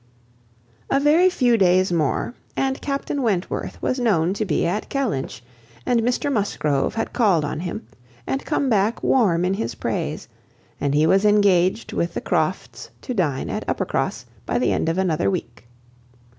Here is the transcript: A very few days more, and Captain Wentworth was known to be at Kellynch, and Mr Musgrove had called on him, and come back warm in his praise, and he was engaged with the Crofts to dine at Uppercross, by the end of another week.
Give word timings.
A 0.89 0.99
very 0.99 1.29
few 1.29 1.59
days 1.59 1.91
more, 1.91 2.33
and 2.57 2.81
Captain 2.81 3.21
Wentworth 3.21 3.79
was 3.83 3.99
known 3.99 4.33
to 4.33 4.45
be 4.45 4.65
at 4.65 4.89
Kellynch, 4.89 5.43
and 5.85 6.01
Mr 6.01 6.31
Musgrove 6.33 6.95
had 6.95 7.13
called 7.13 7.45
on 7.45 7.59
him, 7.59 7.85
and 8.25 8.43
come 8.43 8.67
back 8.67 9.03
warm 9.03 9.45
in 9.45 9.53
his 9.53 9.75
praise, 9.75 10.27
and 10.79 10.95
he 10.95 11.05
was 11.05 11.23
engaged 11.23 11.93
with 11.93 12.15
the 12.15 12.21
Crofts 12.21 12.89
to 13.03 13.13
dine 13.13 13.47
at 13.47 13.69
Uppercross, 13.69 14.25
by 14.47 14.57
the 14.57 14.71
end 14.73 14.89
of 14.89 14.97
another 14.97 15.29
week. 15.29 15.67